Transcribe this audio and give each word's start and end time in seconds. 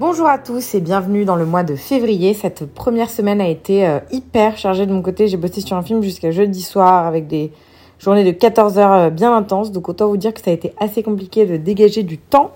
Bonjour 0.00 0.26
à 0.26 0.38
tous 0.38 0.74
et 0.74 0.80
bienvenue 0.80 1.24
dans 1.24 1.36
le 1.36 1.46
mois 1.46 1.62
de 1.62 1.76
février. 1.76 2.34
Cette 2.34 2.66
première 2.66 3.10
semaine 3.10 3.40
a 3.40 3.46
été 3.46 3.86
euh, 3.86 4.00
hyper 4.10 4.58
chargée 4.58 4.86
de 4.86 4.92
mon 4.92 5.02
côté. 5.02 5.28
J'ai 5.28 5.36
bossé 5.36 5.60
sur 5.60 5.76
un 5.76 5.82
film 5.82 6.02
jusqu'à 6.02 6.32
jeudi 6.32 6.62
soir 6.62 7.06
avec 7.06 7.28
des 7.28 7.52
journées 8.00 8.24
de 8.24 8.32
14 8.32 8.76
heures 8.78 8.92
euh, 8.92 9.10
bien 9.10 9.32
intenses. 9.32 9.70
Donc 9.70 9.88
autant 9.88 10.08
vous 10.08 10.16
dire 10.16 10.34
que 10.34 10.40
ça 10.40 10.50
a 10.50 10.52
été 10.52 10.72
assez 10.80 11.04
compliqué 11.04 11.46
de 11.46 11.56
dégager 11.56 12.02
du 12.02 12.18
temps. 12.18 12.50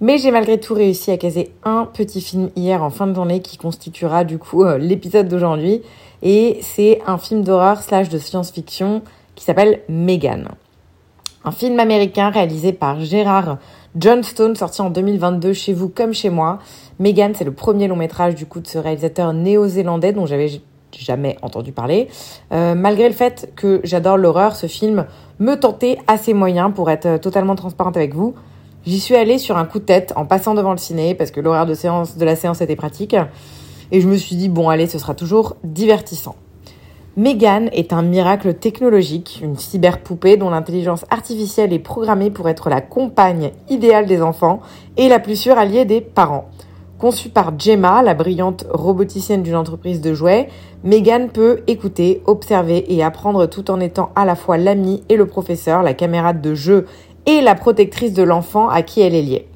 Mais 0.00 0.18
j'ai 0.18 0.32
malgré 0.32 0.58
tout 0.58 0.74
réussi 0.74 1.12
à 1.12 1.18
caser 1.18 1.52
un 1.62 1.84
petit 1.84 2.20
film 2.20 2.50
hier 2.56 2.82
en 2.82 2.90
fin 2.90 3.06
de 3.06 3.14
journée 3.14 3.40
qui 3.40 3.58
constituera 3.58 4.24
du 4.24 4.38
coup 4.38 4.64
euh, 4.64 4.76
l'épisode 4.76 5.28
d'aujourd'hui. 5.28 5.82
Et 6.22 6.58
c'est 6.62 7.00
un 7.06 7.16
film 7.16 7.44
d'horreur 7.44 7.80
slash 7.80 8.08
de 8.08 8.18
science-fiction 8.18 9.02
qui 9.36 9.44
s'appelle 9.44 9.82
Megan. 9.88 10.48
Un 11.44 11.50
film 11.50 11.80
américain 11.80 12.30
réalisé 12.30 12.72
par 12.72 13.00
Gérard 13.00 13.58
Johnstone, 13.96 14.54
sorti 14.54 14.80
en 14.80 14.90
2022 14.90 15.52
chez 15.52 15.72
vous 15.72 15.88
comme 15.88 16.14
chez 16.14 16.30
moi. 16.30 16.60
Megan, 17.00 17.34
c'est 17.34 17.44
le 17.44 17.52
premier 17.52 17.88
long 17.88 17.96
métrage 17.96 18.36
du 18.36 18.46
coup 18.46 18.60
de 18.60 18.66
ce 18.68 18.78
réalisateur 18.78 19.32
néo-zélandais 19.32 20.12
dont 20.12 20.24
j'avais 20.24 20.62
jamais 20.96 21.36
entendu 21.42 21.72
parler. 21.72 22.08
Euh, 22.52 22.76
malgré 22.76 23.08
le 23.08 23.14
fait 23.14 23.52
que 23.56 23.80
j'adore 23.82 24.18
l'horreur, 24.18 24.54
ce 24.54 24.68
film 24.68 25.04
me 25.40 25.56
tentait 25.56 25.98
assez 26.06 26.32
moyen 26.32 26.70
pour 26.70 26.90
être 26.90 27.16
totalement 27.18 27.56
transparente 27.56 27.96
avec 27.96 28.14
vous. 28.14 28.34
J'y 28.86 29.00
suis 29.00 29.16
allée 29.16 29.38
sur 29.38 29.56
un 29.58 29.64
coup 29.64 29.80
de 29.80 29.84
tête 29.84 30.12
en 30.14 30.26
passant 30.26 30.54
devant 30.54 30.72
le 30.72 30.78
ciné 30.78 31.16
parce 31.16 31.32
que 31.32 31.40
l'horaire 31.40 31.66
de, 31.66 31.74
séance, 31.74 32.16
de 32.16 32.24
la 32.24 32.36
séance 32.36 32.60
était 32.60 32.76
pratique. 32.76 33.16
Et 33.90 34.00
je 34.00 34.06
me 34.06 34.16
suis 34.16 34.36
dit, 34.36 34.48
bon 34.48 34.68
allez, 34.68 34.86
ce 34.86 34.98
sera 34.98 35.14
toujours 35.14 35.56
divertissant. 35.64 36.36
Megan 37.14 37.68
est 37.74 37.92
un 37.92 38.00
miracle 38.00 38.54
technologique, 38.54 39.40
une 39.42 39.58
cyberpoupée 39.58 40.38
dont 40.38 40.48
l'intelligence 40.48 41.04
artificielle 41.10 41.74
est 41.74 41.78
programmée 41.78 42.30
pour 42.30 42.48
être 42.48 42.70
la 42.70 42.80
compagne 42.80 43.50
idéale 43.68 44.06
des 44.06 44.22
enfants 44.22 44.60
et 44.96 45.10
la 45.10 45.18
plus 45.18 45.36
sûre 45.36 45.58
alliée 45.58 45.84
des 45.84 46.00
parents. 46.00 46.48
Conçue 46.98 47.28
par 47.28 47.58
Gemma, 47.58 48.02
la 48.02 48.14
brillante 48.14 48.64
roboticienne 48.70 49.42
d'une 49.42 49.56
entreprise 49.56 50.00
de 50.00 50.14
jouets, 50.14 50.48
Megan 50.84 51.28
peut 51.28 51.60
écouter, 51.66 52.22
observer 52.24 52.90
et 52.94 53.02
apprendre 53.02 53.44
tout 53.44 53.70
en 53.70 53.78
étant 53.80 54.10
à 54.16 54.24
la 54.24 54.34
fois 54.34 54.56
l'ami 54.56 55.02
et 55.10 55.16
le 55.16 55.26
professeur, 55.26 55.82
la 55.82 55.92
camarade 55.92 56.40
de 56.40 56.54
jeu 56.54 56.86
et 57.26 57.42
la 57.42 57.54
protectrice 57.54 58.14
de 58.14 58.22
l'enfant 58.22 58.70
à 58.70 58.80
qui 58.80 59.02
elle 59.02 59.14
est 59.14 59.20
liée. 59.20 59.48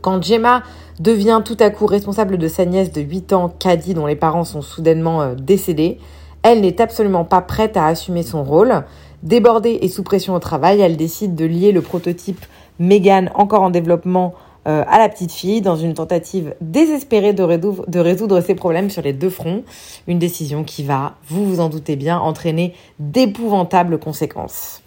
Quand 0.00 0.20
Gemma 0.20 0.64
devient 0.98 1.42
tout 1.44 1.56
à 1.60 1.70
coup 1.70 1.86
responsable 1.86 2.36
de 2.36 2.48
sa 2.48 2.64
nièce 2.64 2.90
de 2.90 3.00
8 3.00 3.32
ans, 3.32 3.54
Caddy, 3.60 3.94
dont 3.94 4.06
les 4.06 4.16
parents 4.16 4.44
sont 4.44 4.62
soudainement 4.62 5.22
euh, 5.22 5.34
décédés, 5.36 5.98
elle 6.42 6.60
n'est 6.60 6.80
absolument 6.80 7.24
pas 7.24 7.40
prête 7.40 7.76
à 7.76 7.86
assumer 7.86 8.22
son 8.22 8.42
rôle. 8.42 8.84
Débordée 9.22 9.78
et 9.82 9.88
sous 9.88 10.02
pression 10.02 10.34
au 10.34 10.38
travail, 10.38 10.80
elle 10.80 10.96
décide 10.96 11.34
de 11.34 11.44
lier 11.44 11.72
le 11.72 11.82
prototype 11.82 12.44
Megan, 12.78 13.30
encore 13.34 13.62
en 13.62 13.70
développement, 13.70 14.34
euh, 14.66 14.84
à 14.88 14.98
la 14.98 15.08
petite 15.08 15.32
fille 15.32 15.62
dans 15.62 15.76
une 15.76 15.94
tentative 15.94 16.54
désespérée 16.60 17.32
de 17.32 17.44
de 17.90 17.98
résoudre 17.98 18.40
ses 18.40 18.54
problèmes 18.54 18.90
sur 18.90 19.02
les 19.02 19.12
deux 19.12 19.30
fronts. 19.30 19.64
Une 20.06 20.18
décision 20.18 20.64
qui 20.64 20.82
va, 20.82 21.14
vous 21.28 21.46
vous 21.46 21.60
en 21.60 21.68
doutez 21.68 21.96
bien, 21.96 22.18
entraîner 22.18 22.74
d'épouvantables 22.98 23.98
conséquences. 23.98 24.82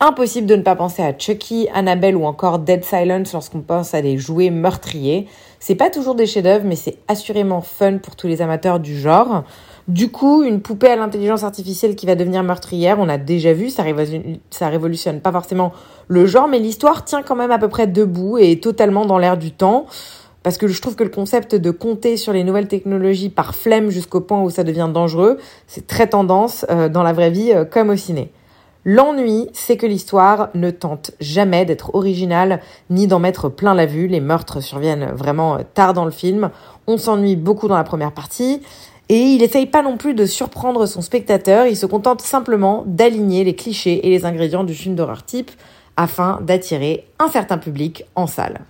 Impossible 0.00 0.46
de 0.46 0.54
ne 0.54 0.62
pas 0.62 0.76
penser 0.76 1.02
à 1.02 1.12
Chucky, 1.18 1.68
Annabelle 1.74 2.16
ou 2.16 2.24
encore 2.24 2.60
Dead 2.60 2.84
Silence 2.84 3.32
lorsqu'on 3.32 3.62
pense 3.62 3.94
à 3.94 4.02
des 4.02 4.16
jouets 4.16 4.50
meurtriers. 4.50 5.26
C'est 5.58 5.74
pas 5.74 5.90
toujours 5.90 6.14
des 6.14 6.24
chefs-d'œuvre, 6.24 6.64
mais 6.64 6.76
c'est 6.76 6.98
assurément 7.08 7.62
fun 7.62 7.98
pour 7.98 8.14
tous 8.14 8.28
les 8.28 8.40
amateurs 8.40 8.78
du 8.78 8.96
genre. 8.96 9.42
Du 9.88 10.12
coup, 10.12 10.44
une 10.44 10.60
poupée 10.60 10.86
à 10.86 10.94
l'intelligence 10.94 11.42
artificielle 11.42 11.96
qui 11.96 12.06
va 12.06 12.14
devenir 12.14 12.44
meurtrière, 12.44 12.98
on 13.00 13.08
a 13.08 13.18
déjà 13.18 13.52
vu, 13.52 13.70
ça, 13.70 13.82
révolutionne, 13.82 14.38
révolutionne 14.60 15.20
pas 15.20 15.32
forcément 15.32 15.72
le 16.06 16.26
genre, 16.26 16.46
mais 16.46 16.60
l'histoire 16.60 17.04
tient 17.04 17.22
quand 17.22 17.34
même 17.34 17.50
à 17.50 17.58
peu 17.58 17.68
près 17.68 17.88
debout 17.88 18.38
et 18.38 18.52
est 18.52 18.62
totalement 18.62 19.04
dans 19.04 19.18
l'air 19.18 19.36
du 19.36 19.50
temps. 19.50 19.86
Parce 20.44 20.58
que 20.58 20.68
je 20.68 20.80
trouve 20.80 20.94
que 20.94 21.02
le 21.02 21.10
concept 21.10 21.56
de 21.56 21.72
compter 21.72 22.16
sur 22.16 22.32
les 22.32 22.44
nouvelles 22.44 22.68
technologies 22.68 23.30
par 23.30 23.56
flemme 23.56 23.90
jusqu'au 23.90 24.20
point 24.20 24.40
où 24.42 24.50
ça 24.50 24.62
devient 24.62 24.90
dangereux, 24.94 25.38
c'est 25.66 25.88
très 25.88 26.06
tendance 26.06 26.64
euh, 26.70 26.88
dans 26.88 27.02
la 27.02 27.12
vraie 27.12 27.30
vie 27.30 27.52
euh, 27.52 27.64
comme 27.64 27.90
au 27.90 27.96
ciné. 27.96 28.30
L'ennui, 28.90 29.50
c'est 29.52 29.76
que 29.76 29.84
l'histoire 29.84 30.48
ne 30.54 30.70
tente 30.70 31.10
jamais 31.20 31.66
d'être 31.66 31.94
originale 31.94 32.62
ni 32.88 33.06
d'en 33.06 33.18
mettre 33.18 33.50
plein 33.50 33.74
la 33.74 33.84
vue. 33.84 34.06
Les 34.06 34.20
meurtres 34.20 34.62
surviennent 34.62 35.10
vraiment 35.12 35.56
euh, 35.56 35.62
tard 35.74 35.92
dans 35.92 36.06
le 36.06 36.10
film. 36.10 36.48
On 36.86 36.96
s'ennuie 36.96 37.36
beaucoup 37.36 37.68
dans 37.68 37.76
la 37.76 37.84
première 37.84 38.12
partie. 38.12 38.62
Et 39.10 39.20
il 39.20 39.42
essaye 39.42 39.66
pas 39.66 39.82
non 39.82 39.98
plus 39.98 40.14
de 40.14 40.24
surprendre 40.24 40.86
son 40.86 41.02
spectateur, 41.02 41.66
il 41.66 41.76
se 41.76 41.84
contente 41.84 42.22
simplement 42.22 42.84
d'aligner 42.86 43.44
les 43.44 43.54
clichés 43.54 44.06
et 44.06 44.10
les 44.10 44.24
ingrédients 44.24 44.64
du 44.64 44.72
film 44.72 44.94
d'horreur 44.94 45.22
type 45.22 45.50
afin 45.98 46.40
d'attirer 46.40 47.06
un 47.18 47.28
certain 47.28 47.58
public 47.58 48.06
en 48.14 48.26
salle. 48.26 48.60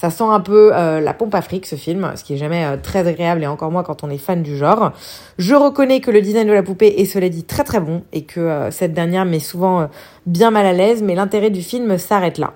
Ça 0.00 0.10
sent 0.10 0.22
un 0.22 0.38
peu 0.38 0.70
euh, 0.74 1.00
la 1.00 1.12
pompe 1.12 1.34
à 1.34 1.42
ce 1.42 1.74
film, 1.74 2.12
ce 2.14 2.22
qui 2.22 2.34
est 2.34 2.36
jamais 2.36 2.64
euh, 2.64 2.76
très 2.80 3.08
agréable 3.08 3.42
et 3.42 3.48
encore 3.48 3.72
moins 3.72 3.82
quand 3.82 4.04
on 4.04 4.10
est 4.10 4.18
fan 4.18 4.44
du 4.44 4.56
genre. 4.56 4.92
Je 5.38 5.56
reconnais 5.56 5.98
que 5.98 6.12
le 6.12 6.22
design 6.22 6.46
de 6.46 6.52
la 6.52 6.62
poupée 6.62 6.94
est 6.98 7.04
cela 7.04 7.28
dit 7.28 7.42
très 7.42 7.64
très 7.64 7.80
bon 7.80 8.04
et 8.12 8.22
que 8.22 8.38
euh, 8.38 8.70
cette 8.70 8.92
dernière 8.94 9.24
met 9.24 9.40
souvent 9.40 9.88
bien 10.24 10.52
mal 10.52 10.66
à 10.66 10.72
l'aise, 10.72 11.02
mais 11.02 11.16
l'intérêt 11.16 11.50
du 11.50 11.62
film 11.62 11.98
s'arrête 11.98 12.38
là. 12.38 12.52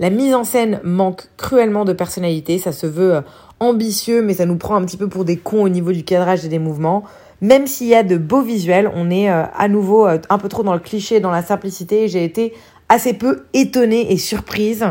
La 0.00 0.10
mise 0.10 0.34
en 0.34 0.42
scène 0.42 0.80
manque 0.82 1.28
cruellement 1.36 1.84
de 1.84 1.92
personnalité, 1.92 2.58
ça 2.58 2.72
se 2.72 2.88
veut 2.88 3.22
ambitieux, 3.60 4.20
mais 4.20 4.34
ça 4.34 4.44
nous 4.44 4.56
prend 4.56 4.74
un 4.74 4.84
petit 4.84 4.96
peu 4.96 5.08
pour 5.08 5.24
des 5.24 5.36
cons 5.36 5.62
au 5.62 5.68
niveau 5.68 5.92
du 5.92 6.02
cadrage 6.02 6.44
et 6.44 6.48
des 6.48 6.58
mouvements. 6.58 7.04
Même 7.40 7.68
s'il 7.68 7.86
y 7.86 7.94
a 7.94 8.02
de 8.02 8.16
beaux 8.16 8.42
visuels, 8.42 8.90
on 8.96 9.12
est 9.12 9.28
à 9.28 9.68
nouveau 9.68 10.06
un 10.06 10.38
peu 10.38 10.48
trop 10.48 10.64
dans 10.64 10.74
le 10.74 10.80
cliché, 10.80 11.20
dans 11.20 11.30
la 11.30 11.42
simplicité, 11.42 12.08
j'ai 12.08 12.24
été 12.24 12.52
assez 12.88 13.12
peu 13.12 13.44
étonnée 13.52 14.12
et 14.12 14.18
surprise 14.18 14.84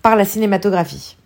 par 0.00 0.16
la 0.16 0.24
cinématographie. 0.24 1.16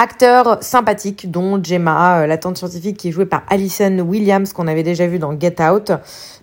Acteurs 0.00 0.62
sympathiques, 0.62 1.28
dont 1.28 1.60
Gemma, 1.62 2.24
la 2.26 2.38
tante 2.38 2.56
scientifique 2.56 2.96
qui 2.96 3.08
est 3.08 3.10
jouée 3.10 3.26
par 3.26 3.42
Alison 3.48 3.98
Williams, 3.98 4.52
qu'on 4.52 4.68
avait 4.68 4.84
déjà 4.84 5.08
vu 5.08 5.18
dans 5.18 5.38
Get 5.38 5.56
Out. 5.60 5.90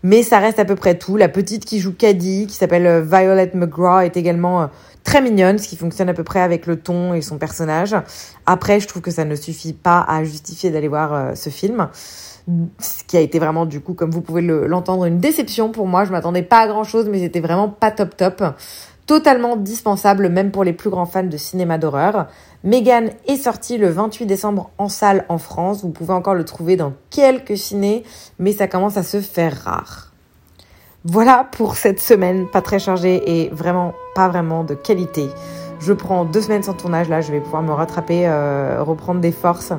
Mais 0.04 0.24
ça 0.24 0.40
reste 0.40 0.60
à 0.60 0.66
peu 0.66 0.76
près 0.76 0.96
tout. 0.96 1.16
La 1.16 1.30
petite 1.30 1.64
qui 1.64 1.80
joue 1.80 1.94
Caddy, 1.94 2.48
qui 2.48 2.54
s'appelle 2.54 3.02
Violet 3.02 3.52
McGraw, 3.54 4.02
est 4.02 4.18
également 4.18 4.70
très 5.06 5.22
mignonne, 5.22 5.58
ce 5.58 5.70
qui 5.70 5.78
fonctionne 5.78 6.10
à 6.10 6.14
peu 6.14 6.26
près 6.26 6.42
avec 6.42 6.66
le 6.66 6.78
ton 6.78 7.14
et 7.14 7.22
son 7.22 7.38
personnage. 7.38 7.96
Après, 8.46 8.82
je 8.82 8.88
trouve 8.90 9.02
que 9.02 9.12
ça 9.12 9.24
ne 9.24 9.36
suffit 9.36 9.72
pas 9.72 10.04
à 10.06 10.26
justifier 10.26 10.72
d'aller 10.72 10.90
voir 10.90 11.14
euh, 11.14 11.36
ce 11.36 11.50
film. 11.50 11.88
Ce 12.80 13.04
qui 13.06 13.16
a 13.16 13.22
été 13.22 13.40
vraiment, 13.40 13.66
du 13.66 13.80
coup, 13.80 13.94
comme 13.94 14.12
vous 14.12 14.22
pouvez 14.22 14.42
l'entendre, 14.42 15.06
une 15.06 15.20
déception 15.20 15.72
pour 15.72 15.88
moi. 15.88 16.04
Je 16.04 16.12
m'attendais 16.12 16.44
pas 16.44 16.60
à 16.60 16.68
grand 16.68 16.84
chose, 16.84 17.08
mais 17.10 17.20
c'était 17.20 17.40
vraiment 17.40 17.70
pas 17.70 17.92
top 17.92 18.18
top. 18.18 18.44
Totalement 19.06 19.56
dispensable, 19.56 20.30
même 20.30 20.50
pour 20.50 20.64
les 20.64 20.74
plus 20.74 20.90
grands 20.90 21.06
fans 21.06 21.24
de 21.24 21.38
cinéma 21.38 21.78
d'horreur. 21.78 22.28
Megan 22.64 23.12
est 23.28 23.38
sorti 23.38 23.78
le 23.78 23.90
28 23.90 24.26
décembre 24.26 24.72
en 24.80 24.90
salle 24.90 25.26
en 25.30 25.38
France. 25.38 25.84
Vous 25.84 25.92
pouvez 25.92 26.14
encore 26.14 26.34
le 26.34 26.44
trouver 26.44 26.76
dans 26.76 26.94
quelques 27.12 27.58
cinés, 27.58 28.04
mais 28.40 28.52
ça 28.52 28.68
commence 28.68 28.98
à 28.98 29.04
se 29.04 29.22
faire 29.22 29.62
rare. 29.64 30.12
Voilà 31.04 31.48
pour 31.52 31.76
cette 31.76 32.00
semaine, 32.00 32.48
pas 32.48 32.64
très 32.64 32.80
chargée 32.80 33.44
et 33.44 33.50
vraiment 33.50 33.94
pas 34.16 34.28
vraiment 34.28 34.64
de 34.64 34.74
qualité. 34.74 35.28
Je 35.80 35.94
prends 35.94 36.26
deux 36.26 36.42
semaines 36.42 36.64
sans 36.64 36.74
tournage, 36.74 37.10
là 37.10 37.22
je 37.22 37.32
vais 37.32 37.42
pouvoir 37.42 37.62
me 37.62 37.74
rattraper, 37.74 38.28
euh, 38.28 38.82
reprendre 38.82 39.22
des 39.22 39.32
forces 39.32 39.72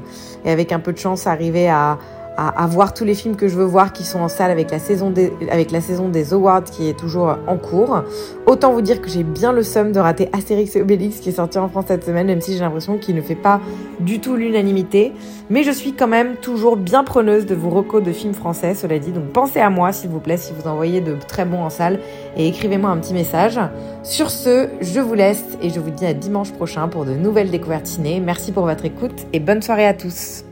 et 0.44 0.52
avec 0.52 0.70
un 0.70 0.78
peu 0.78 0.93
de 0.93 0.99
chance 0.99 1.26
arriver 1.26 1.69
à, 1.69 1.99
à, 2.37 2.67
voir 2.67 2.94
tous 2.94 3.05
les 3.05 3.15
films 3.15 3.37
que 3.37 3.49
je 3.49 3.56
veux 3.56 3.65
voir 3.65 3.93
qui 3.93 4.05
sont 4.05 4.21
en 4.21 4.29
salle 4.29 4.50
avec 4.50 4.71
la 4.71 4.79
saison 4.79 5.11
des, 5.11 5.33
avec 5.50 5.71
la 5.71 5.81
saison 5.81 6.09
des 6.09 6.35
Awards 6.35 6.65
qui 6.65 6.88
est 6.88 6.99
toujours 6.99 7.37
en 7.47 7.56
cours. 7.56 8.03
Autant 8.47 8.73
vous 8.73 8.83
dire 8.83 9.00
que 9.00 9.09
j'ai 9.09 9.23
bien 9.23 9.53
le 9.53 9.62
somme 9.62 9.93
de 9.93 10.00
rater 10.00 10.29
Astérix 10.33 10.77
et 10.77 10.83
Obélix 10.83 11.19
qui 11.21 11.31
est 11.31 11.33
sorti 11.33 11.59
en 11.59 11.69
France 11.69 11.87
cette 11.88 12.05
semaine, 12.05 12.27
même 12.27 12.41
si 12.41 12.53
j'ai 12.53 12.61
l'impression 12.61 12.99
qu'il 12.99 13.15
ne 13.15 13.21
fait 13.21 13.35
pas 13.35 13.61
du 14.00 14.21
tout 14.21 14.37
l'unanimité. 14.37 15.12
Mais 15.49 15.62
je 15.62 15.71
suis 15.71 15.93
quand 15.93 16.09
même 16.09 16.37
toujours 16.37 16.77
bien 16.77 17.05
preneuse 17.05 17.47
de 17.47 17.55
vos 17.55 17.71
recos 17.71 18.03
de 18.03 18.12
films 18.12 18.35
français, 18.35 18.75
cela 18.75 18.99
dit. 18.99 19.12
Donc 19.12 19.29
pensez 19.33 19.61
à 19.61 19.71
moi, 19.71 19.93
s'il 19.93 20.11
vous 20.11 20.21
plaît, 20.21 20.37
si 20.37 20.53
vous 20.53 20.69
envoyez 20.69 21.00
de 21.00 21.17
très 21.27 21.44
bons 21.44 21.62
en 21.62 21.71
salle 21.71 22.00
et 22.37 22.49
écrivez-moi 22.49 22.91
un 22.91 22.99
petit 22.99 23.15
message. 23.15 23.59
Sur 24.03 24.31
ce, 24.31 24.69
je 24.81 25.00
vous 25.00 25.15
laisse 25.15 25.44
et 25.62 25.71
je 25.71 25.81
vous 25.81 25.91
dis 25.91 26.06
à 26.06 26.15
dimanche 26.15 26.53
prochain 26.53 26.88
pour 26.88 27.05
de 27.05 27.12
nouvelles 27.12 27.50
découvertes 27.50 27.87
ciné. 27.87 28.21
Merci 28.21 28.53
pour 28.53 28.65
votre 28.65 28.85
écoute 28.85 29.27
et 29.33 29.41
bonne 29.41 29.62
soirée 29.62 29.87
à 29.87 29.94
tous. 29.94 30.44